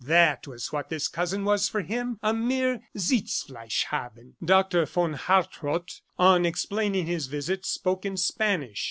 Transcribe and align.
That 0.07 0.47
was 0.47 0.73
what 0.73 0.89
this 0.89 1.07
cousin 1.07 1.45
was 1.45 1.69
for 1.69 1.81
him, 1.81 2.17
a 2.23 2.33
mere 2.33 2.81
Sitzfleisch 2.97 3.83
haben. 3.91 4.33
Doctor 4.43 4.85
von 4.87 5.13
Hartrott, 5.13 6.01
on 6.17 6.43
explaining 6.43 7.05
his 7.05 7.27
visit, 7.27 7.67
spoke 7.67 8.03
in 8.03 8.17
Spanish. 8.17 8.79